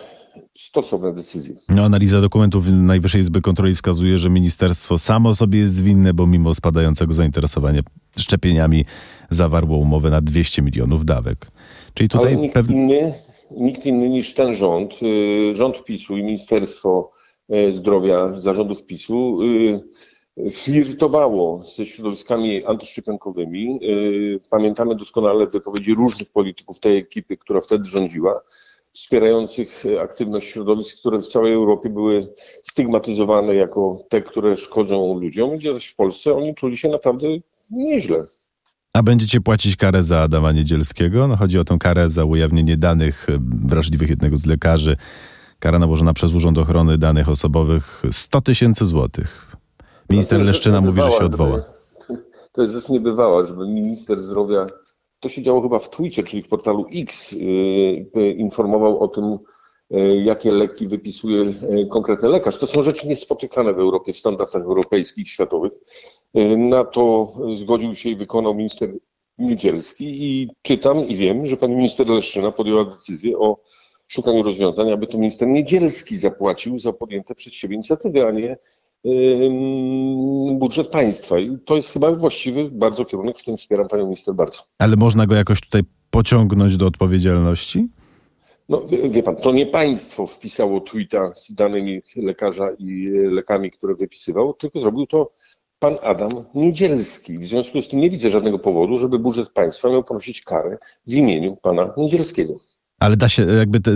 stosowne 0.55 1.15
decyzje. 1.15 1.57
No, 1.69 1.85
analiza 1.85 2.21
dokumentów 2.21 2.65
Najwyższej 2.69 3.21
Izby 3.21 3.41
Kontroli 3.41 3.75
wskazuje, 3.75 4.19
że 4.19 4.31
ministerstwo 4.31 4.99
samo 4.99 5.35
sobie 5.35 5.59
jest 5.59 5.83
winne, 5.83 6.15
bo 6.15 6.27
mimo 6.27 6.55
spadającego 6.55 7.13
zainteresowania 7.13 7.81
szczepieniami 8.19 8.85
zawarło 9.31 9.77
umowę 9.77 10.11
na 10.11 10.21
200 10.21 10.63
milionów 10.63 11.05
dawek. 11.05 11.51
Czyli 11.95 12.09
tutaj 12.09 12.33
Ale 12.33 12.37
nikt, 12.37 12.55
pewnie... 12.55 12.77
inny, 12.77 13.15
nikt 13.57 13.87
inny 13.87 14.09
niż 14.09 14.35
ten 14.35 14.55
rząd, 14.55 15.01
y, 15.03 15.55
rząd 15.55 15.85
PiSu 15.85 16.17
i 16.17 16.23
Ministerstwo 16.23 17.11
y, 17.55 17.75
Zdrowia 17.75 18.35
zarządów 18.35 18.87
PiSu 18.87 19.39
y, 19.43 20.51
flirtowało 20.51 21.65
ze 21.77 21.87
środowiskami 21.87 22.65
antyszczepionkowymi. 22.65 23.81
Pamiętamy 24.51 24.97
doskonale 24.97 25.47
wypowiedzi 25.47 25.95
różnych 25.95 26.31
polityków 26.31 26.81
tej 26.81 26.99
ekipy, 26.99 27.37
która 27.37 27.61
wtedy 27.61 27.85
rządziła, 27.85 28.41
wspierających 28.93 29.85
aktywność 30.03 30.49
środowisk, 30.49 30.99
które 30.99 31.19
w 31.19 31.27
całej 31.27 31.53
Europie 31.53 31.91
były 31.91 32.35
stygmatyzowane 32.63 33.55
jako 33.55 33.99
te, 34.09 34.23
które 34.23 34.57
szkodzą 34.57 35.21
ludziom, 35.21 35.57
gdzie 35.57 35.73
zaś 35.73 35.87
w 35.87 35.97
Polsce 35.97 36.35
oni 36.35 36.55
czuli 36.55 36.77
się 36.77 36.89
naprawdę 36.89 37.29
nieźle. 37.71 38.25
A 38.93 39.03
będziecie 39.03 39.41
płacić 39.41 39.77
karę 39.77 40.03
za 40.03 40.21
Adama 40.21 40.53
Niedzielskiego? 40.53 41.29
No 41.29 41.37
chodzi 41.37 41.59
o 41.59 41.65
tę 41.65 41.77
karę 41.81 42.09
za 42.09 42.25
ujawnienie 42.25 42.77
danych 42.77 43.27
e, 43.29 43.39
wrażliwych 43.67 44.11
jednego 44.11 44.37
z 44.37 44.47
lekarzy. 44.47 44.97
Kara 45.59 45.79
nałożona 45.79 46.13
przez 46.13 46.35
Urząd 46.35 46.59
Ochrony 46.59 46.99
Danych 46.99 47.29
Osobowych 47.29 48.03
100 48.11 48.41
tysięcy 48.41 48.85
złotych. 48.85 49.57
Minister 50.11 50.39
no 50.39 50.45
Leszczyna 50.45 50.81
mówi, 50.81 51.03
że 51.03 51.11
się 51.11 51.25
odwoła. 51.25 51.57
Żeby, 51.57 52.23
to 52.53 52.63
jest 52.63 52.75
rzecz 52.75 52.89
niebywała, 52.89 53.47
żeby 53.47 53.69
minister 53.69 54.21
zdrowia, 54.21 54.67
to 55.23 55.29
się 55.29 55.43
działo 55.43 55.63
chyba 55.63 55.79
w 55.79 55.91
Twitcie, 55.91 56.23
czyli 56.23 56.43
w 56.43 56.49
portalu 56.49 56.87
X, 56.95 57.33
yy, 57.33 58.33
informował 58.33 59.01
o 59.01 59.09
tym, 59.09 59.39
yy, 59.91 60.23
jakie 60.23 60.53
leki 60.53 60.89
wypisuje 60.89 61.39
yy, 61.71 61.87
konkretny 61.87 62.29
lekarz. 62.29 62.59
To 62.59 62.67
są 62.67 62.83
rzeczy 62.83 63.09
niespotykane 63.09 63.75
w 63.75 63.79
Europie, 63.79 64.13
w 64.13 64.17
standardach 64.17 64.63
europejskich, 64.63 65.29
światowych. 65.29 65.73
Na 66.57 66.85
to 66.85 67.35
zgodził 67.55 67.95
się 67.95 68.09
i 68.09 68.17
wykonał 68.17 68.55
minister 68.55 68.91
Niedzielski 69.39 70.25
i 70.25 70.51
czytam 70.63 71.09
i 71.09 71.17
wiem, 71.17 71.47
że 71.47 71.57
pani 71.57 71.77
minister 71.77 72.09
Leszczyna 72.09 72.53
podjęła 72.53 72.85
decyzję 72.85 73.39
o 73.39 73.59
szukaniu 74.07 74.43
rozwiązań, 74.43 74.93
aby 74.93 75.07
to 75.07 75.19
minister 75.19 75.49
Niedzielski 75.49 76.17
zapłacił 76.17 76.79
za 76.79 76.93
podjęte 76.93 77.35
przez 77.35 77.53
siebie 77.53 77.75
inicjatywy, 77.75 78.27
a 78.27 78.31
nie 78.31 78.57
budżet 80.59 80.89
państwa. 80.89 81.39
I 81.39 81.59
to 81.65 81.75
jest 81.77 81.93
chyba 81.93 82.13
właściwy 82.13 82.71
bardzo 82.71 83.05
kierunek, 83.05 83.39
w 83.39 83.45
tym 83.45 83.57
wspieram 83.57 83.89
panią 83.89 84.05
minister 84.05 84.35
bardzo. 84.35 84.59
Ale 84.79 84.97
można 84.97 85.27
go 85.27 85.35
jakoś 85.35 85.61
tutaj 85.61 85.83
pociągnąć 86.11 86.77
do 86.77 86.87
odpowiedzialności? 86.87 87.89
No, 88.69 88.83
wie, 88.87 89.09
wie 89.09 89.23
pan, 89.23 89.37
to 89.37 89.53
nie 89.53 89.67
państwo 89.67 90.27
wpisało 90.27 90.81
tweeta 90.81 91.35
z 91.35 91.55
danymi 91.55 92.03
lekarza 92.17 92.67
i 92.79 93.11
lekami, 93.31 93.71
które 93.71 93.95
wypisywał, 93.95 94.55
tylko 94.55 94.81
zrobił 94.81 95.07
to 95.07 95.33
pan 95.79 95.97
Adam 96.03 96.33
Niedzielski. 96.55 97.39
W 97.39 97.45
związku 97.45 97.83
z 97.83 97.89
tym 97.89 98.01
nie 98.01 98.11
widzę 98.11 98.31
żadnego 98.31 98.59
powodu, 98.59 98.99
żeby 98.99 99.19
budżet 99.19 99.49
państwa 99.51 99.89
miał 99.89 100.05
ponosić 100.05 100.43
karę 100.43 100.79
w 101.07 101.13
imieniu 101.13 101.57
pana 101.57 101.95
Niedzielskiego. 101.97 102.57
Ale 103.01 103.17
da 103.17 103.29
się, 103.29 103.43
jakby 103.47 103.81
te, 103.81 103.91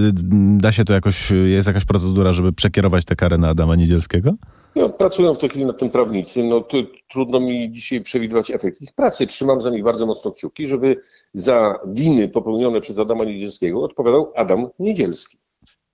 da 0.59 0.73
się 0.73 0.85
to 0.85 0.93
jakoś, 0.93 1.31
jest 1.31 1.69
jakaś 1.69 1.85
procedura, 1.85 2.33
żeby 2.33 2.53
przekierować 2.53 3.05
tę 3.05 3.17
karę 3.17 3.39
na 3.39 3.49
Adama 3.49 3.77
Niedzielskiego? 3.77 4.35
No, 4.77 4.89
pracują 4.89 5.35
w 5.35 5.39
tej 5.39 5.49
chwili 5.51 5.65
nad 5.65 5.79
tym 5.79 5.91
prawnicy. 5.91 6.45
No, 6.45 6.61
to, 6.61 6.77
trudno 7.09 7.41
mi 7.41 7.71
dzisiaj 7.71 8.01
przewidywać 8.01 8.51
efekt 8.51 8.83
ich 8.83 8.93
pracy. 8.93 9.27
Trzymam 9.27 9.61
za 9.61 9.71
nich 9.71 9.85
bardzo 9.85 10.07
mocno 10.07 10.33
kciuki, 10.33 10.67
żeby 10.67 11.01
za 11.35 11.79
winy 11.87 12.29
popełnione 12.29 12.81
przez 12.81 12.99
Adama 12.99 13.25
Niedzielskiego 13.25 13.83
odpowiadał 13.83 14.33
Adam 14.37 14.69
Niedzielski. 14.79 15.39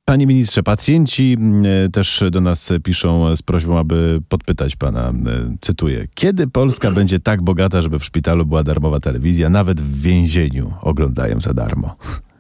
Panie 0.05 0.27
ministrze, 0.27 0.63
pacjenci 0.63 1.37
mm, 1.41 1.91
też 1.91 2.25
do 2.31 2.41
nas 2.41 2.73
piszą 2.85 3.37
z 3.37 3.43
prośbą, 3.43 3.79
aby 3.79 4.21
podpytać 4.29 4.77
pana, 4.77 5.09
mm, 5.09 5.59
cytuję, 5.61 6.07
kiedy 6.15 6.47
Polska 6.47 6.91
będzie 6.91 7.21
tak 7.21 7.43
bogata, 7.43 7.83
żeby 7.83 7.99
w 7.99 8.05
szpitalu 8.05 8.47
była 8.47 8.63
darmowa 8.63 9.01
telewizja, 9.01 9.51
nawet 9.51 9.81
w 9.81 10.01
więzieniu 10.03 10.73
oglądają 10.83 11.41
za 11.41 11.55
darmo? 11.55 11.97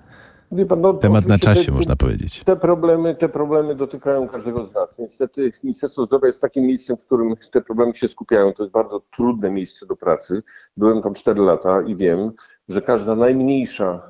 Pan, 0.68 0.80
no, 0.80 0.94
Temat 0.94 1.26
na 1.26 1.38
czasie, 1.38 1.66
te, 1.66 1.72
można 1.72 1.96
powiedzieć. 1.96 2.44
Te 2.44 2.56
problemy, 2.56 3.14
te 3.14 3.28
problemy 3.28 3.74
dotykają 3.74 4.28
każdego 4.28 4.66
z 4.66 4.74
nas. 4.74 4.98
Niestety 4.98 5.52
Ministerstwo 5.64 6.06
Zdrowia 6.06 6.26
jest 6.26 6.40
takim 6.40 6.64
miejscem, 6.64 6.96
w 6.96 7.00
którym 7.00 7.34
te 7.52 7.60
problemy 7.60 7.94
się 7.94 8.08
skupiają. 8.08 8.52
To 8.52 8.62
jest 8.62 8.72
bardzo 8.72 9.02
trudne 9.16 9.50
miejsce 9.50 9.86
do 9.86 9.96
pracy. 9.96 10.42
Byłem 10.76 11.02
tam 11.02 11.14
4 11.14 11.40
lata 11.40 11.82
i 11.82 11.96
wiem, 11.96 12.32
że 12.68 12.82
każda 12.82 13.14
najmniejsza, 13.14 14.02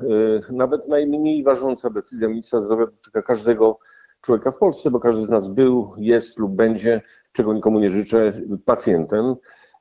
y, 0.50 0.52
nawet 0.52 0.88
najmniej 0.88 1.42
ważąca 1.42 1.90
decyzja 1.90 2.28
ministra 2.28 2.60
zdrowia 2.60 2.86
dotyka 2.86 3.22
każdego 3.22 3.78
człowieka 4.20 4.50
w 4.50 4.58
Polsce, 4.58 4.90
bo 4.90 5.00
każdy 5.00 5.24
z 5.24 5.28
nas 5.28 5.48
był, 5.48 5.94
jest 5.98 6.38
lub 6.38 6.52
będzie, 6.52 7.02
czego 7.32 7.54
nikomu 7.54 7.80
nie 7.80 7.90
życzę, 7.90 8.32
pacjentem. 8.64 9.34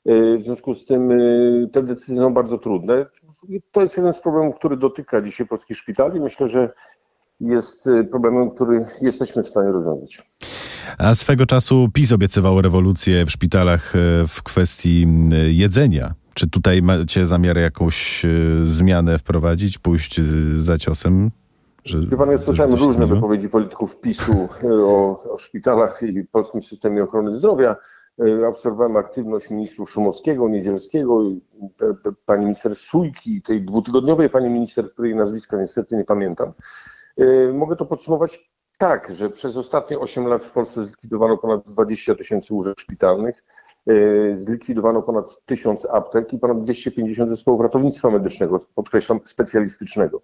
Y, 0.10 0.38
W 0.38 0.43
związku 0.43 0.74
z 0.74 0.86
tym 0.86 1.12
y, 1.12 1.70
te 1.74 1.84
decyzje 1.84 2.17
są 2.17 2.34
bardzo 2.34 2.58
trudne. 2.58 3.05
To 3.72 3.81
jest 3.81 3.98
jeden 3.98 4.13
z 4.13 4.20
problemów, 4.20 4.55
który 4.55 4.77
dotyka 4.77 5.22
dzisiaj 5.22 5.48
polskich 5.48 5.77
szpitali. 5.77 6.20
Myślę, 6.20 6.48
że 6.48 6.74
jest 7.39 7.88
y, 7.88 8.03
problemem, 8.03 8.51
który 8.51 8.86
jesteśmy 9.01 9.43
w 9.43 9.48
stanie 9.48 9.72
rozwiązać. 9.72 10.22
A 10.98 11.15
swego 11.15 11.46
czasu 11.46 11.88
PiS 11.93 12.12
obiecywał 12.12 12.62
rewolucję 12.62 13.25
w 13.25 13.31
szpitalach 13.31 13.93
w 14.27 14.43
kwestii 14.43 15.08
jedzenia. 15.48 16.13
Czy 16.34 16.50
tutaj 16.50 16.81
macie 16.81 17.25
zamiar 17.25 17.58
jakąś 17.58 18.25
zmianę 18.65 19.17
wprowadzić, 19.17 19.77
pójść 19.77 20.22
za 20.55 20.77
ciosem? 20.77 21.31
Że, 21.84 22.00
Wie 22.00 22.17
pan, 22.17 22.31
ja 22.31 22.38
słyszałem 22.38 22.72
różne 22.72 22.93
zmieniło? 22.93 23.15
wypowiedzi 23.15 23.50
polityków 23.50 24.00
PiSu 24.01 24.50
o, 24.63 25.24
o 25.34 25.38
szpitalach 25.38 26.01
i 26.03 26.24
polskim 26.24 26.62
systemie 26.62 27.03
ochrony 27.03 27.36
zdrowia. 27.38 27.75
Y, 28.22 28.48
Obserwowałem 28.48 28.98
aktywność 28.98 29.50
ministrów 29.50 29.92
Szumowskiego, 29.92 30.50
Niedzielskiego, 30.50 31.24
pani 32.25 32.46
minister 32.46 32.75
Sujki, 32.75 33.42
tej 33.42 33.62
dwutygodniowej 33.62 34.30
pani 34.30 34.50
minister, 34.50 34.92
której 34.94 35.16
nazwiska 35.16 35.58
niestety 35.58 35.96
nie 35.96 36.06
pamiętam. 36.06 36.54
Y, 37.20 37.54
Mogę 37.54 37.75
to 37.75 37.86
podsumować 37.86 38.51
tak, 38.78 39.12
że 39.16 39.30
przez 39.30 39.58
ostatnie 39.58 40.00
8 40.00 40.28
lat 40.28 40.46
w 40.46 40.51
Polsce 40.51 40.86
zlikwidowano 40.86 41.38
ponad 41.38 41.66
20 41.66 42.16
tysięcy 42.16 42.54
łóżek 42.54 42.80
szpitalnych, 42.80 43.44
y, 43.90 44.36
zlikwidowano 44.38 45.01
ponad 45.01 45.46
1000 45.46 45.86
aptek 45.86 46.34
i 46.34 46.40
ponad 46.40 46.62
250 46.62 47.30
zespołów 47.30 47.62
ratownictwa 47.62 48.10
medycznego, 48.10 48.60
podkreślam, 48.75 49.20
specjalistycznego. 49.24 50.22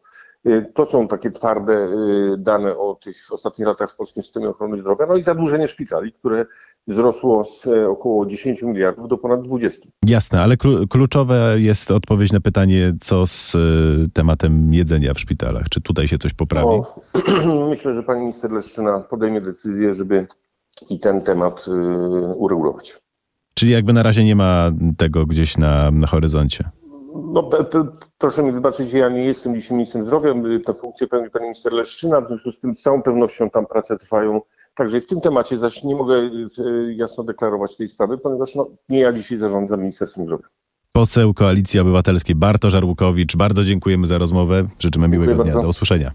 Y, 0.48 0.72
To 0.76 0.86
są 0.86 1.08
takie 1.08 1.32
twarde 1.32 1.74
y, 1.74 2.38
dane 2.38 2.78
o 2.78 2.96
tych 2.96 3.18
ostatnich 3.32 3.68
latach 3.68 3.92
w 3.92 3.96
polskim 3.96 4.24
systemie 4.24 4.50
ochrony 4.50 4.78
zdrowia. 4.78 5.06
No 5.06 5.16
i 5.16 5.24
zadłużenie 5.24 5.68
szpitali, 5.68 6.12
które 6.14 6.46
wzrosło 6.88 7.44
z 7.44 7.68
e, 7.68 7.90
około 7.90 8.26
10 8.26 8.62
miliardów 8.62 9.08
do 9.08 9.18
ponad 9.18 9.42
20. 9.42 9.90
Jasne, 10.08 10.42
ale 10.42 10.56
klu- 10.56 10.88
kluczowe 10.88 11.56
jest 11.60 11.92
odpowiedź 11.92 12.32
na 12.32 12.40
pytanie, 12.40 12.94
co 13.02 13.28
z 13.28 13.56
e, 13.56 13.60
tematem 14.14 14.74
jedzenia 14.74 15.14
w 15.14 15.20
szpitalach. 15.20 15.70
Czy 15.70 15.82
tutaj 15.82 16.08
się 16.08 16.18
coś 16.18 16.34
poprawi? 16.34 16.68
O, 16.68 17.02
myślę, 17.70 17.94
że 17.94 18.04
pani 18.04 18.20
minister 18.22 18.52
Leszczyna 18.52 19.00
podejmie 19.00 19.42
decyzję, 19.42 19.94
żeby 19.94 20.28
i 20.90 21.00
ten 21.00 21.22
temat 21.22 21.66
y, 21.68 21.72
uregulować. 22.36 22.98
Czyli 23.54 23.72
jakby 23.72 23.94
na 23.94 24.04
razie 24.04 24.24
nie 24.24 24.36
ma 24.36 24.72
tego 24.98 25.26
gdzieś 25.26 25.58
na, 25.58 25.92
na 25.92 26.08
horyzoncie. 26.08 26.70
No, 27.34 27.50
proszę 28.18 28.44
mi 28.44 28.52
wybaczyć, 28.52 28.94
ja 28.94 29.10
nie 29.10 29.26
jestem 29.26 29.56
dzisiaj 29.56 29.78
ministrem 29.78 30.06
zdrowia, 30.06 30.34
tę 30.66 30.74
funkcję 30.74 31.08
pełni 31.08 31.30
pani 31.30 31.44
minister 31.44 31.74
Leszczyna, 31.74 32.22
w 32.22 32.28
związku 32.28 32.52
z 32.52 32.60
tym 32.60 32.76
z 32.76 32.82
całą 32.82 33.02
pewnością 33.02 33.50
tam 33.50 33.66
prace 33.66 33.98
trwają. 33.98 34.42
Także 34.76 35.02
w 35.02 35.08
tym 35.08 35.22
temacie 35.22 35.58
zaś 35.58 35.84
nie 35.84 35.96
mogę 35.96 36.16
y, 36.16 36.94
jasno 36.94 37.24
deklarować 37.24 37.78
tej 37.78 37.90
sprawy, 37.90 38.18
ponieważ 38.18 38.56
no, 38.56 38.68
nie 38.90 39.00
ja 39.00 39.14
dzisiaj 39.14 39.38
zarządzam 39.38 39.80
Ministerstwem 39.80 40.26
Zdrowia. 40.26 40.48
Poseł 40.94 41.34
Koalicji 41.34 41.80
Obywatelskiej 41.80 42.36
Bartosz 42.36 42.76
Arłukowicz, 42.76 43.36
bardzo 43.36 43.64
dziękujemy 43.64 44.08
za 44.08 44.18
rozmowę. 44.18 44.64
Życzymy 44.80 45.08
miłego 45.08 45.34
dnia. 45.34 45.44
bardzo. 45.44 45.62
Do 45.62 45.70
usłyszenia. 45.70 46.12